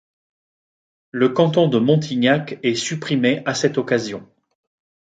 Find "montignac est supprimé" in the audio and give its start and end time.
1.77-3.43